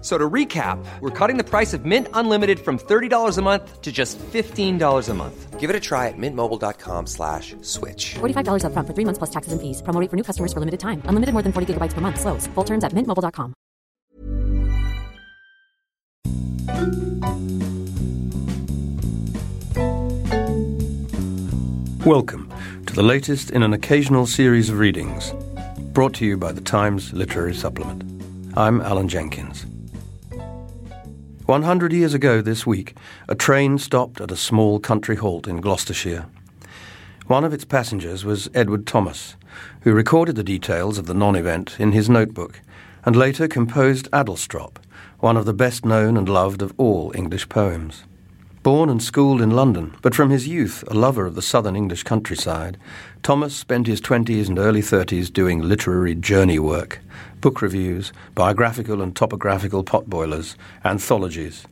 [0.00, 3.92] So to recap, we're cutting the price of Mint Unlimited from $30 a month to
[3.92, 5.60] just $15 a month.
[5.60, 8.14] Give it a try at mintmobile.com slash switch.
[8.14, 9.82] $45 up front for three months plus taxes and fees.
[9.82, 11.02] Promo rate for new customers for limited time.
[11.04, 12.18] Unlimited more than 40 gigabytes per month.
[12.18, 12.46] Slows.
[12.54, 13.52] Full terms at mintmobile.com.
[22.06, 22.50] Welcome
[22.86, 25.34] to the latest in an occasional series of readings,
[25.92, 28.02] brought to you by the Times Literary Supplement.
[28.56, 29.66] I'm Alan Jenkins.
[31.50, 32.96] 100 years ago this week,
[33.28, 36.26] a train stopped at a small country halt in Gloucestershire.
[37.26, 39.34] One of its passengers was Edward Thomas,
[39.80, 42.60] who recorded the details of the non event in his notebook
[43.04, 44.76] and later composed Adlestrop,
[45.18, 48.04] one of the best known and loved of all English poems.
[48.62, 52.04] Born and schooled in London, but from his youth a lover of the southern English
[52.04, 52.78] countryside,
[53.24, 57.00] Thomas spent his 20s and early 30s doing literary journey work,
[57.40, 61.66] book reviews, biographical and topographical potboilers, anthologies,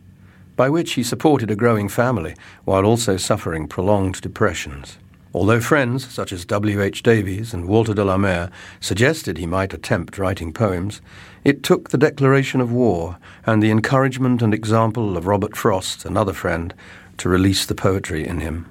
[0.56, 4.98] by which he supported a growing family while also suffering prolonged depressions.
[5.34, 6.80] Although friends such as W.
[6.82, 7.02] H.
[7.02, 11.02] Davies and Walter de la Mare suggested he might attempt writing poems,
[11.44, 16.32] it took the declaration of war and the encouragement and example of Robert Frost, another
[16.32, 16.74] friend,
[17.18, 18.66] to release the poetry in him.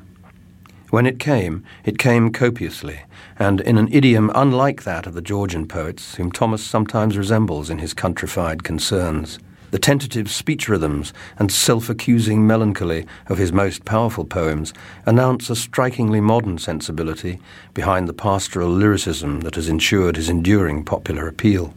[0.90, 3.02] When it came, it came copiously,
[3.38, 7.80] and in an idiom unlike that of the Georgian poets, whom Thomas sometimes resembles in
[7.80, 9.38] his countrified concerns.
[9.72, 14.74] The tentative speech rhythms and self accusing melancholy of his most powerful poems
[15.06, 17.40] announce a strikingly modern sensibility
[17.74, 21.74] behind the pastoral lyricism that has ensured his enduring popular appeal.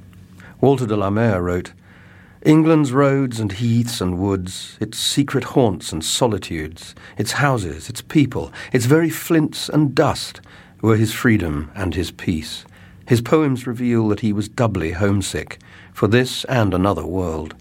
[0.60, 1.72] Walter de la Mare wrote,
[2.42, 8.50] England's roads and heaths and woods, its secret haunts and solitudes, its houses, its people,
[8.72, 10.40] its very flints and dust
[10.80, 12.64] were his freedom and his peace.
[13.06, 15.58] His poems reveal that he was doubly homesick
[15.92, 17.54] for this and another world.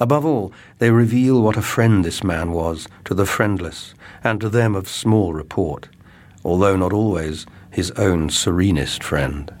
[0.00, 3.92] Above all, they reveal what a friend this man was to the friendless
[4.24, 5.90] and to them of small report,
[6.42, 9.52] although not always his own serenest friend.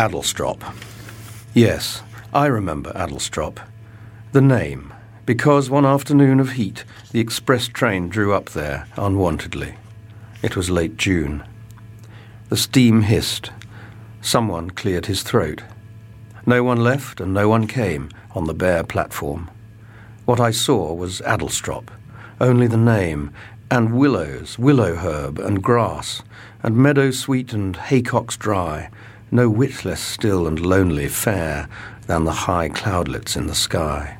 [0.00, 0.62] Adlestrop.
[1.52, 2.02] Yes,
[2.32, 3.58] I remember Adlestrop.
[4.32, 4.94] The name,
[5.26, 9.74] because one afternoon of heat the express train drew up there unwontedly.
[10.42, 11.44] It was late June.
[12.48, 13.50] The steam hissed
[14.22, 15.64] Someone cleared his throat.
[16.46, 19.50] No one left and no one came on the bare platform.
[20.24, 21.88] What I saw was Adlestrop,
[22.40, 23.32] only the name,
[23.70, 26.22] and willows, willow herb, and grass,
[26.62, 28.88] and meadow sweet and haycocks dry,
[29.30, 31.68] no whit less still and lonely fair
[32.06, 34.18] than the high cloudlets in the sky.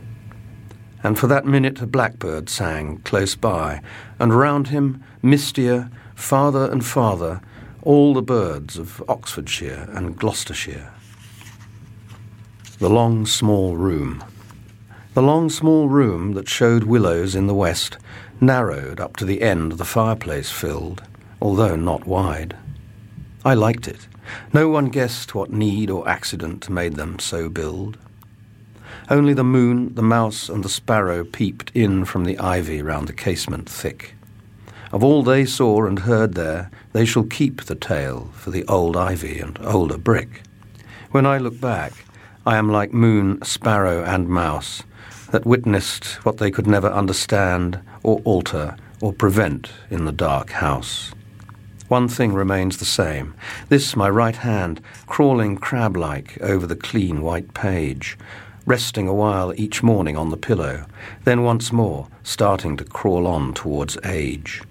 [1.02, 3.80] And for that minute a blackbird sang close by,
[4.18, 7.40] and round him, mistier, farther and farther,
[7.82, 10.92] all the birds of Oxfordshire and Gloucestershire.
[12.78, 14.22] The long, small room.
[15.14, 17.96] The long, small room that showed willows in the west
[18.40, 21.02] narrowed up to the end the fireplace filled,
[21.42, 22.56] although not wide.
[23.44, 24.06] I liked it.
[24.52, 27.98] No one guessed what need or accident made them so build.
[29.08, 33.12] Only the moon, the mouse, and the sparrow peeped in from the ivy round the
[33.12, 34.14] casement thick.
[34.92, 38.96] Of all they saw and heard there, they shall keep the tale for the old
[38.96, 40.42] ivy and older brick.
[41.10, 41.92] When I look back,
[42.46, 44.82] I am like moon, sparrow, and mouse,
[45.30, 51.12] that witnessed what they could never understand or alter or prevent in the dark house.
[51.90, 53.34] One thing remains the same
[53.68, 58.16] this, my right hand, crawling crab like over the clean white page,
[58.64, 60.86] resting a while each morning on the pillow,
[61.24, 64.62] then once more starting to crawl on towards age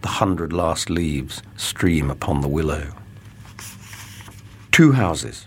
[0.00, 2.88] the hundred last leaves stream upon the willow.
[4.72, 5.46] Two houses.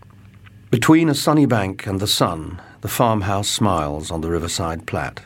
[0.72, 5.22] Between a sunny bank and the sun, the farmhouse smiles on the riverside plat.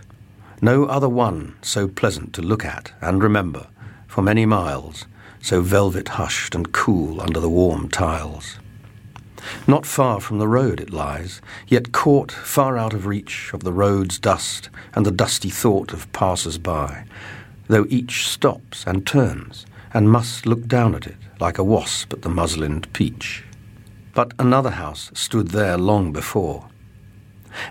[0.63, 3.67] No other one so pleasant to look at and remember
[4.07, 5.05] for many miles,
[5.41, 8.59] so velvet hushed and cool under the warm tiles.
[9.67, 13.73] Not far from the road it lies, yet caught far out of reach of the
[13.73, 17.05] road's dust and the dusty thought of passers by,
[17.67, 22.21] though each stops and turns and must look down at it like a wasp at
[22.21, 23.43] the muslined peach.
[24.13, 26.67] But another house stood there long before,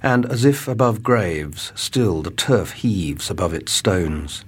[0.03, 4.45] and as if above graves, still the turf heaves above its stones.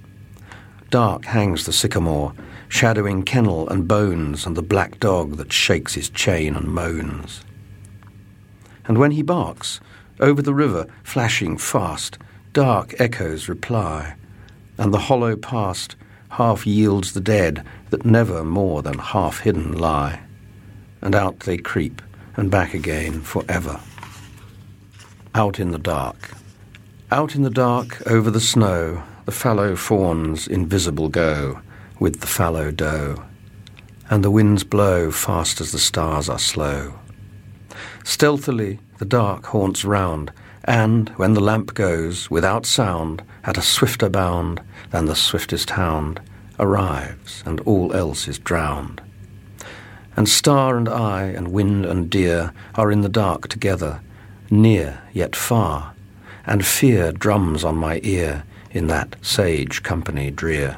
[0.89, 2.33] Dark hangs the sycamore,
[2.71, 7.43] shadowing kennel and bones and the black dog that shakes his chain and moans.
[8.85, 9.81] And when he barks,
[10.21, 12.17] over the river, flashing fast,
[12.53, 14.15] dark echoes reply,
[14.77, 15.97] and the hollow past
[16.29, 20.21] half yields the dead that never more than half hidden lie,
[21.01, 22.01] and out they creep
[22.37, 23.81] and back again for ever.
[25.35, 26.31] Out in the dark.
[27.11, 31.59] Out in the dark over the snow, the fallow fawns invisible go
[32.01, 33.23] with the fallow doe,
[34.09, 36.95] and the winds blow fast as the stars are slow.
[38.03, 40.31] Stealthily the dark haunts round,
[40.63, 44.59] and when the lamp goes, without sound, at a swifter bound
[44.89, 46.19] than the swiftest hound,
[46.59, 48.99] arrives, and all else is drowned.
[50.17, 54.01] And star and I and wind and deer are in the dark together,
[54.49, 55.93] near yet far,
[56.47, 60.77] and fear drums on my ear in that sage company drear.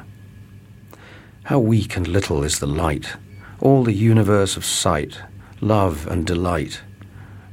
[1.44, 3.16] How weak and little is the light,
[3.60, 5.18] all the universe of sight,
[5.60, 6.80] love and delight,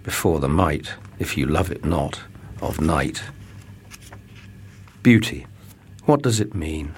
[0.04, 2.22] before the might, if you love it not,
[2.62, 3.22] of night.
[5.04, 5.46] Beauty,
[6.06, 6.96] what does it mean?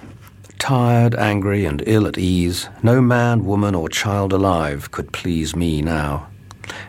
[0.60, 5.82] Tired, angry, and ill at ease, no man, woman, or child alive could please me
[5.82, 6.28] now.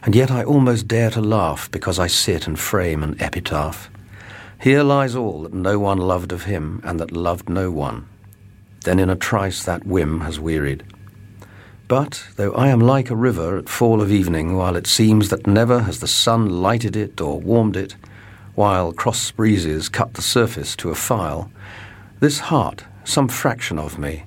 [0.02, 3.88] And yet I almost dare to laugh because I sit and frame an epitaph.
[4.60, 8.06] Here lies all that no one loved of him, and that loved no one.
[8.84, 10.84] Then in a trice that whim has wearied.
[11.88, 15.46] But though I am like a river at fall of evening, while it seems that
[15.46, 17.96] never has the sun lighted it or warmed it,
[18.54, 21.50] while cross breezes cut the surface to a file,
[22.20, 24.24] this heart, some fraction of me,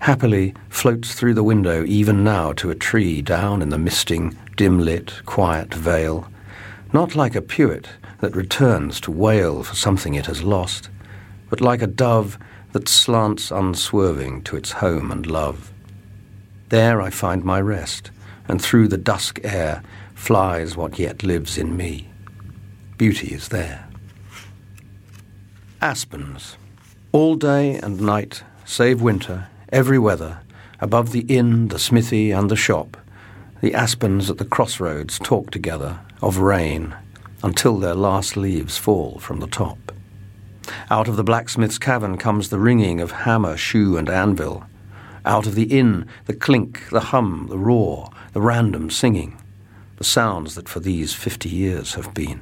[0.00, 4.78] happily floats through the window even now to a tree down in the misting, dim
[4.78, 6.28] lit, quiet vale,
[6.92, 7.86] not like a pewit
[8.20, 10.90] that returns to wail for something it has lost,
[11.48, 12.38] but like a dove
[12.72, 15.72] that slants unswerving to its home and love.
[16.68, 18.10] There I find my rest,
[18.46, 19.82] and through the dusk air
[20.14, 22.08] flies what yet lives in me.
[22.96, 23.88] Beauty is there.
[25.80, 26.56] Aspens.
[27.12, 30.40] All day and night, save winter, every weather,
[30.80, 32.96] above the inn, the smithy, and the shop,
[33.60, 36.94] the aspens at the crossroads talk together of rain
[37.42, 39.92] until their last leaves fall from the top.
[40.90, 44.64] Out of the blacksmith's cavern comes the ringing of hammer, shoe, and anvil.
[45.24, 49.40] Out of the inn, the clink, the hum, the roar, the random singing,
[49.96, 52.40] the sounds that for these fifty years have been.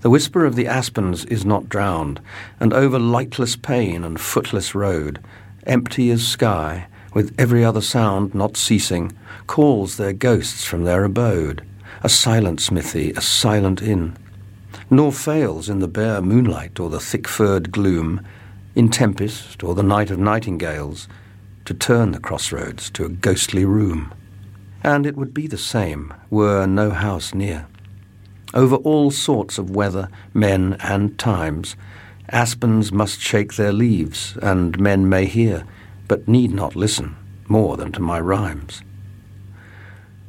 [0.00, 2.20] The whisper of the aspens is not drowned,
[2.58, 5.20] and over lightless pane and footless road,
[5.66, 9.12] empty as sky, with every other sound not ceasing,
[9.46, 11.64] calls their ghosts from their abode,
[12.02, 14.16] a silent smithy, a silent inn,
[14.90, 18.24] nor fails in the bare moonlight or the thick furred gloom,
[18.74, 21.08] in tempest or the night of nightingales,
[21.64, 24.12] to turn the crossroads to a ghostly room.
[24.82, 27.66] And it would be the same were no house near.
[28.54, 31.74] Over all sorts of weather, men, and times,
[32.28, 35.64] aspens must shake their leaves, and men may hear,
[36.06, 37.16] but need not listen
[37.48, 38.82] more than to my rhymes.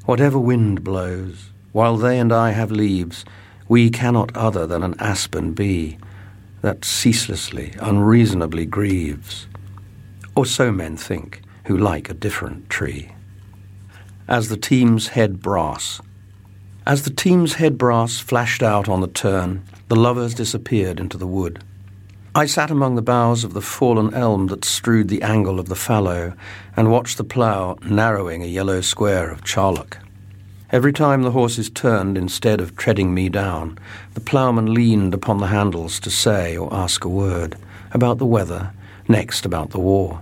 [0.05, 3.25] Whatever wind blows, while they and I have leaves,
[3.67, 5.97] we cannot other than an aspen be,
[6.61, 9.47] that ceaselessly, unreasonably grieves.
[10.35, 13.11] Or so men think, who like a different tree.
[14.27, 16.01] As the team's head brass.
[16.85, 21.27] As the team's head brass flashed out on the turn, the lovers disappeared into the
[21.27, 21.63] wood.
[22.33, 25.75] I sat among the boughs of the fallen elm that strewed the angle of the
[25.75, 26.33] fallow,
[26.75, 29.97] and watched the plough narrowing a yellow square of charlock.
[30.69, 33.79] Every time the horses turned instead of treading me down,
[34.15, 37.55] the ploughman leaned upon the handles to say or ask a word
[37.93, 38.73] about the weather,
[39.07, 40.19] next about the war.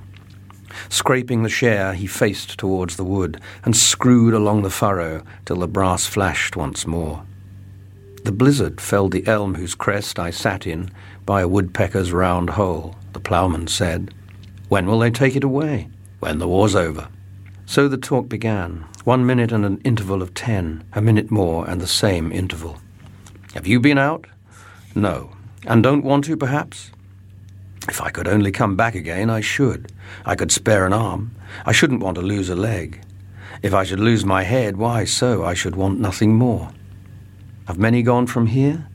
[0.87, 5.67] Scraping the share, he faced towards the wood and screwed along the furrow till the
[5.67, 7.23] brass flashed once more.
[8.23, 10.91] The blizzard felled the elm whose crest I sat in
[11.25, 14.13] by a woodpecker's round hole, the ploughman said.
[14.69, 15.89] When will they take it away?
[16.19, 17.07] When the war's over.
[17.65, 21.81] So the talk began, one minute and an interval of ten, a minute more and
[21.81, 22.77] the same interval.
[23.53, 24.27] Have you been out?
[24.93, 25.31] No.
[25.65, 26.91] And don't want to, perhaps?
[27.87, 29.91] If I could only come back again, I should.
[30.25, 31.35] I could spare an arm.
[31.65, 33.01] I shouldn't want to lose a leg.
[33.61, 35.43] If I should lose my head, why so?
[35.43, 36.71] I should want nothing more.
[37.67, 38.87] Have many gone from here?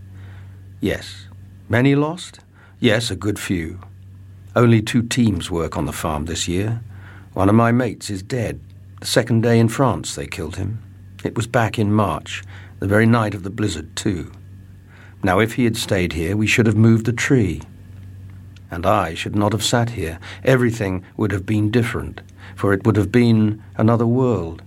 [0.81, 1.27] Yes.
[1.69, 2.41] Many lost?
[2.79, 3.81] Yes, a good few.
[4.55, 6.83] Only two teams work on the farm this year.
[7.33, 8.61] One of my mates is dead.
[9.01, 10.83] The second day in France they killed him.
[11.25, 12.43] It was back in March,
[12.81, 14.33] the very night of the blizzard, too.
[15.23, 17.63] Now, if he had stayed here, we should have moved the tree.
[18.71, 20.19] And I should not have sat here.
[20.45, 22.21] Everything would have been different,
[22.57, 24.63] for it would have been another world.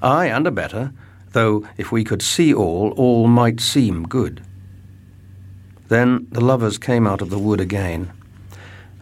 [0.00, 0.92] Ay, and a better,
[1.32, 4.42] though if we could see all, all might seem good.
[5.88, 8.12] Then the lovers came out of the wood again.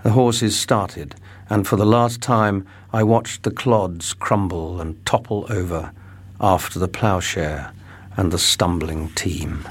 [0.02, 1.14] The horses started,
[1.50, 5.92] and for the last time I watched the clods crumble and topple over
[6.40, 7.72] after the ploughshare
[8.16, 9.68] and the stumbling team.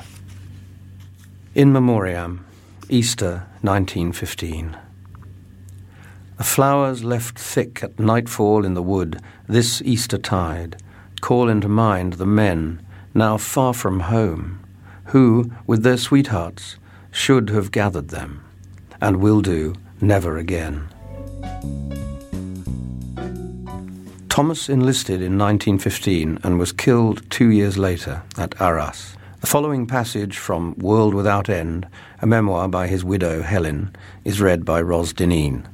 [1.55, 2.45] In Memoriam,
[2.89, 4.77] Easter 1915.
[6.37, 10.81] The flowers left thick at nightfall in the wood this Easter tide
[11.21, 12.81] call into mind the men
[13.13, 14.59] now far from home,
[15.05, 16.77] who, with their sweethearts,
[17.11, 18.43] should have gathered them,
[19.01, 20.87] and will do never again.
[24.29, 29.17] Thomas enlisted in 1915 and was killed two years later at Arras.
[29.41, 31.87] The following passage from World Without End,
[32.21, 35.67] a memoir by his widow Helen, is read by Ros Dineen.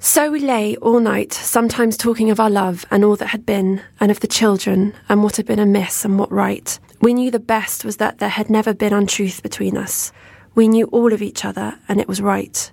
[0.00, 3.80] So we lay all night, sometimes talking of our love and all that had been,
[4.00, 6.78] and of the children, and what had been amiss and what right.
[7.00, 10.12] We knew the best was that there had never been untruth between us.
[10.54, 12.70] We knew all of each other, and it was right.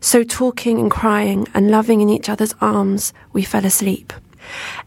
[0.00, 4.12] So, talking and crying and loving in each other's arms, we fell asleep.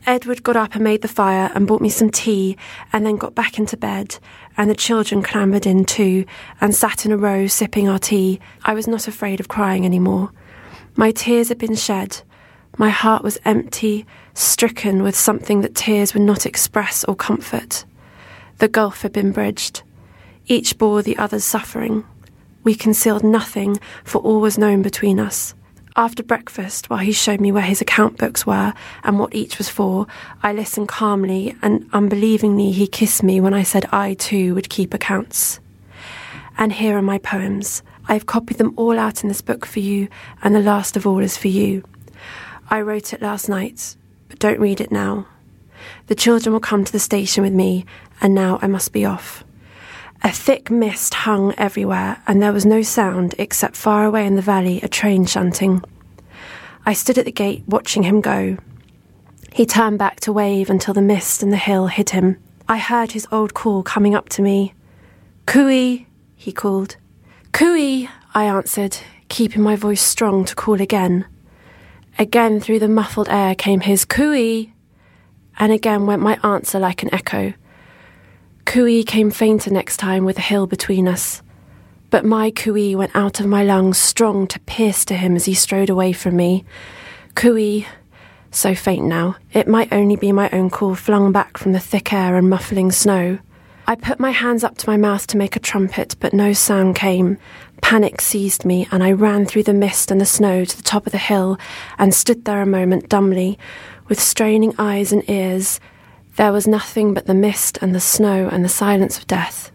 [0.05, 2.57] Edward got up and made the fire and brought me some tea,
[2.93, 4.17] and then got back into bed,
[4.57, 6.25] and the children clambered in too,
[6.59, 8.39] and sat in a row sipping our tea.
[8.63, 10.31] I was not afraid of crying any more.
[10.95, 12.21] My tears had been shed.
[12.77, 17.85] My heart was empty, stricken with something that tears would not express or comfort.
[18.59, 19.83] The gulf had been bridged.
[20.47, 22.05] Each bore the other's suffering.
[22.63, 25.55] We concealed nothing, for all was known between us.
[25.95, 29.67] After breakfast, while he showed me where his account books were and what each was
[29.67, 30.07] for,
[30.41, 34.93] I listened calmly, and unbelievingly he kissed me when I said I too would keep
[34.93, 35.59] accounts.
[36.57, 37.83] And here are my poems.
[38.07, 40.07] I have copied them all out in this book for you,
[40.43, 41.83] and the last of all is for you.
[42.69, 43.97] I wrote it last night,
[44.29, 45.27] but don't read it now.
[46.07, 47.85] The children will come to the station with me,
[48.21, 49.43] and now I must be off.
[50.23, 54.41] A thick mist hung everywhere, and there was no sound except far away in the
[54.41, 55.83] valley a train shunting.
[56.85, 58.57] I stood at the gate watching him go.
[59.51, 62.37] He turned back to wave until the mist and the hill hid him.
[62.69, 64.75] I heard his old call coming up to me.
[65.47, 66.97] Cooey, he called.
[67.51, 68.97] Cooey, I answered,
[69.27, 71.25] keeping my voice strong to call again.
[72.19, 74.71] Again through the muffled air came his cooey,
[75.57, 77.53] and again went my answer like an echo.
[78.65, 81.41] Cooey came fainter next time with a hill between us.
[82.09, 85.53] But my cooey went out of my lungs strong to pierce to him as he
[85.53, 86.65] strode away from me.
[87.35, 87.87] Cooey,
[88.51, 92.11] so faint now, it might only be my own call flung back from the thick
[92.11, 93.39] air and muffling snow.
[93.87, 96.95] I put my hands up to my mouth to make a trumpet, but no sound
[96.95, 97.37] came.
[97.81, 101.05] Panic seized me, and I ran through the mist and the snow to the top
[101.05, 101.57] of the hill
[101.97, 103.57] and stood there a moment dumbly,
[104.07, 105.79] with straining eyes and ears,
[106.41, 109.69] there was nothing but the mist and the snow and the silence of death.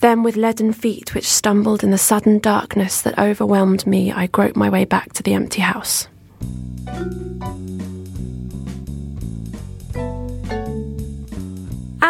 [0.00, 4.56] Then, with leaden feet which stumbled in the sudden darkness that overwhelmed me, I groped
[4.56, 6.08] my way back to the empty house.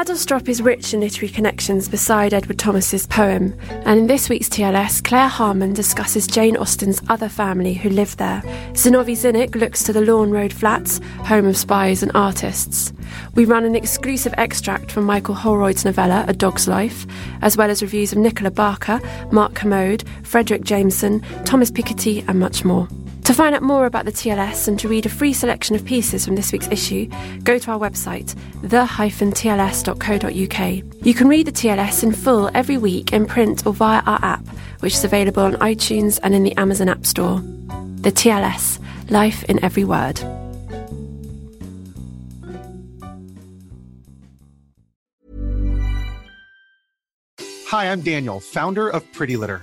[0.07, 5.03] Adlestrop is rich in literary connections beside Edward Thomas's poem, and in this week's TLS,
[5.03, 8.41] Claire Harman discusses Jane Austen's other family who lived there.
[8.75, 12.93] Zinovy Zinik looks to the Lawn Road Flats, home of spies and artists.
[13.35, 17.05] We run an exclusive extract from Michael Holroyd's novella A Dog's Life,
[17.43, 19.01] as well as reviews of Nicola Barker,
[19.33, 22.87] Mark Kermode, Fredric Jameson, Thomas Piketty, and much more.
[23.27, 26.25] To find out more about the TLS and to read a free selection of pieces
[26.25, 27.11] from this week's issue,
[27.43, 29.05] go to our website, the-tls.co.uk.
[31.05, 34.47] You can read the TLS in full every week in print or via our app,
[34.79, 37.41] which is available on iTunes and in the Amazon App Store.
[37.97, 38.79] The TLS,
[39.11, 40.21] life in every word.
[47.67, 49.63] Hi, I'm Daniel, founder of Pretty Litter.